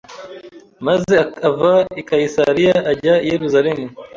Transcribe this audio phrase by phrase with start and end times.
[0.85, 1.15] maze
[1.49, 3.85] ava i Kayisariya ajya i Yerusalemu